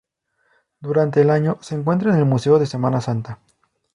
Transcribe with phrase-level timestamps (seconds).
[0.79, 3.37] Durante el año se encuentra en el Museo de Semana Santa.